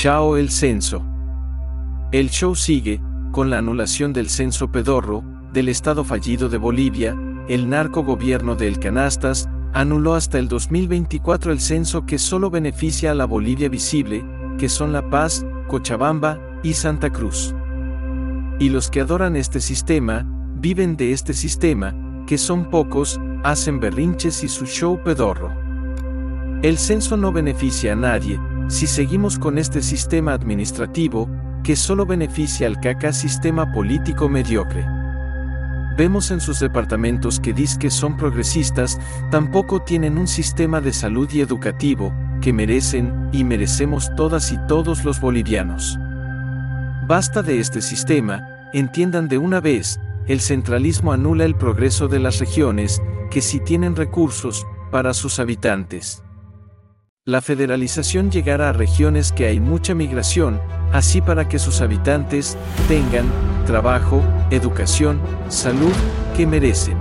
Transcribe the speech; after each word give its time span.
Chao 0.00 0.36
el 0.36 0.48
censo. 0.50 1.04
El 2.12 2.30
show 2.30 2.54
sigue, 2.54 3.00
con 3.32 3.50
la 3.50 3.58
anulación 3.58 4.12
del 4.12 4.28
censo 4.28 4.70
pedorro, 4.70 5.24
del 5.52 5.68
Estado 5.68 6.04
fallido 6.04 6.48
de 6.48 6.56
Bolivia, 6.56 7.16
el 7.48 7.68
narco 7.68 8.04
gobierno 8.04 8.54
de 8.54 8.68
El 8.68 8.78
Canastas, 8.78 9.48
anuló 9.72 10.14
hasta 10.14 10.38
el 10.38 10.46
2024 10.46 11.50
el 11.50 11.58
censo 11.58 12.06
que 12.06 12.16
solo 12.18 12.48
beneficia 12.48 13.10
a 13.10 13.14
la 13.14 13.24
Bolivia 13.24 13.68
visible, 13.68 14.24
que 14.56 14.68
son 14.68 14.92
La 14.92 15.10
Paz, 15.10 15.44
Cochabamba 15.66 16.38
y 16.62 16.74
Santa 16.74 17.10
Cruz. 17.10 17.52
Y 18.60 18.68
los 18.68 18.90
que 18.90 19.00
adoran 19.00 19.34
este 19.34 19.60
sistema, 19.60 20.24
viven 20.54 20.96
de 20.96 21.10
este 21.10 21.32
sistema, 21.32 21.92
que 22.24 22.38
son 22.38 22.70
pocos, 22.70 23.20
hacen 23.42 23.80
berrinches 23.80 24.44
y 24.44 24.48
su 24.48 24.64
show 24.64 25.02
pedorro. 25.02 25.52
El 26.62 26.78
censo 26.78 27.16
no 27.16 27.32
beneficia 27.32 27.94
a 27.94 27.96
nadie, 27.96 28.38
si 28.68 28.86
seguimos 28.86 29.38
con 29.38 29.58
este 29.58 29.82
sistema 29.82 30.32
administrativo, 30.32 31.28
que 31.64 31.74
solo 31.74 32.06
beneficia 32.06 32.66
al 32.66 32.80
caca 32.80 33.12
sistema 33.12 33.72
político 33.72 34.28
mediocre. 34.28 34.86
Vemos 35.96 36.30
en 36.30 36.40
sus 36.40 36.60
departamentos 36.60 37.40
que 37.40 37.52
dicen 37.52 37.80
que 37.80 37.90
son 37.90 38.16
progresistas, 38.16 39.00
tampoco 39.30 39.82
tienen 39.82 40.16
un 40.16 40.28
sistema 40.28 40.80
de 40.80 40.92
salud 40.92 41.28
y 41.32 41.40
educativo, 41.40 42.14
que 42.40 42.52
merecen 42.52 43.30
y 43.32 43.42
merecemos 43.42 44.14
todas 44.14 44.52
y 44.52 44.58
todos 44.68 45.04
los 45.04 45.20
bolivianos. 45.20 45.98
Basta 47.08 47.42
de 47.42 47.58
este 47.58 47.80
sistema, 47.80 48.70
entiendan 48.72 49.28
de 49.28 49.38
una 49.38 49.60
vez, 49.60 49.98
el 50.26 50.40
centralismo 50.40 51.12
anula 51.12 51.46
el 51.46 51.56
progreso 51.56 52.06
de 52.06 52.20
las 52.20 52.38
regiones, 52.38 53.02
que 53.30 53.40
sí 53.40 53.60
tienen 53.60 53.96
recursos, 53.96 54.66
para 54.90 55.14
sus 55.14 55.38
habitantes. 55.38 56.22
La 57.28 57.42
federalización 57.42 58.30
llegará 58.30 58.70
a 58.70 58.72
regiones 58.72 59.32
que 59.32 59.44
hay 59.44 59.60
mucha 59.60 59.94
migración, 59.94 60.58
así 60.94 61.20
para 61.20 61.46
que 61.46 61.58
sus 61.58 61.82
habitantes 61.82 62.56
tengan 62.88 63.26
trabajo, 63.66 64.22
educación, 64.50 65.20
salud, 65.50 65.92
que 66.34 66.46
merecen. 66.46 66.96